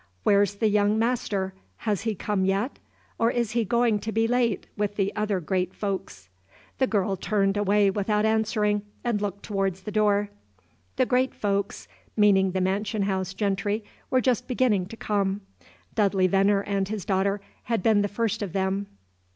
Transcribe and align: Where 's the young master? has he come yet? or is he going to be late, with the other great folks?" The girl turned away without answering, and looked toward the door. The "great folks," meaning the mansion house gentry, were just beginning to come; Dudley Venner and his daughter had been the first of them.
Where 0.23 0.43
's 0.43 0.55
the 0.55 0.67
young 0.67 0.97
master? 0.97 1.53
has 1.77 2.01
he 2.01 2.15
come 2.15 2.43
yet? 2.43 2.79
or 3.19 3.29
is 3.29 3.51
he 3.51 3.63
going 3.63 3.99
to 3.99 4.11
be 4.11 4.27
late, 4.27 4.65
with 4.75 4.95
the 4.95 5.15
other 5.15 5.39
great 5.39 5.75
folks?" 5.75 6.27
The 6.79 6.87
girl 6.87 7.15
turned 7.15 7.55
away 7.55 7.91
without 7.91 8.25
answering, 8.25 8.81
and 9.03 9.21
looked 9.21 9.43
toward 9.43 9.75
the 9.75 9.91
door. 9.91 10.31
The 10.95 11.05
"great 11.05 11.35
folks," 11.35 11.87
meaning 12.17 12.49
the 12.49 12.61
mansion 12.61 13.03
house 13.03 13.35
gentry, 13.35 13.83
were 14.09 14.21
just 14.21 14.47
beginning 14.47 14.87
to 14.87 14.97
come; 14.97 15.41
Dudley 15.93 16.25
Venner 16.25 16.61
and 16.61 16.87
his 16.87 17.05
daughter 17.05 17.39
had 17.65 17.83
been 17.83 18.01
the 18.01 18.07
first 18.07 18.41
of 18.41 18.53
them. 18.53 18.87